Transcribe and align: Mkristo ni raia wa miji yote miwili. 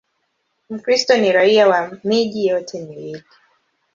Mkristo 0.69 1.17
ni 1.17 1.31
raia 1.31 1.67
wa 1.67 1.97
miji 2.03 2.47
yote 2.47 2.81
miwili. 2.81 3.23